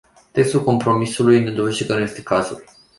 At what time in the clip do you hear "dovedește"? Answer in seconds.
1.51-1.85